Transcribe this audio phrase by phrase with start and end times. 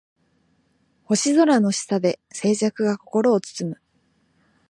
[1.03, 3.77] 星空の下で静寂が心を包む